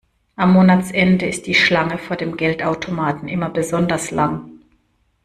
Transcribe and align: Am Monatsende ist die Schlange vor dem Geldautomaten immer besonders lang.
Am 0.35 0.53
Monatsende 0.53 1.27
ist 1.27 1.45
die 1.45 1.53
Schlange 1.53 1.99
vor 1.99 2.15
dem 2.15 2.35
Geldautomaten 2.35 3.29
immer 3.29 3.51
besonders 3.51 4.09
lang. 4.09 4.49